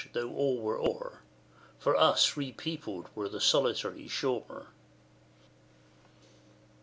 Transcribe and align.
though 0.13 0.33
all 0.33 0.59
were 0.59 0.79
o'er, 0.81 1.19
For 1.77 1.95
us 1.95 2.33
repeopled 2.35 3.05
were 3.13 3.29
the 3.29 3.39
solitary 3.39 4.07
shore. 4.07 4.65
V. 4.65 4.67